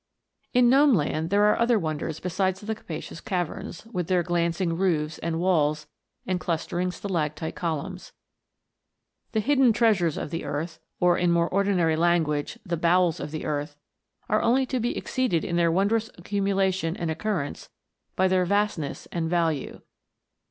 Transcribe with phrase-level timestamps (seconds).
[0.51, 5.19] In Gnome land there are other wonders besides the capacious caverns, with their glancing roofs
[5.19, 5.85] and walls
[6.25, 8.11] and cluster ing stalactite columns.
[9.33, 13.45] The hidden treasures of the earth or, in more ordinary language," the bowels of the
[13.45, 13.75] earth"
[14.27, 17.69] are only to be exceeded in their wondrous accumulation and occurrence
[18.15, 19.81] by their vastness and value.